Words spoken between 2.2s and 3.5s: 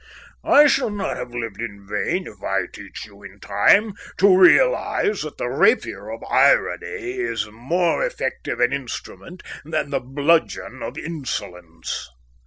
if I teach you in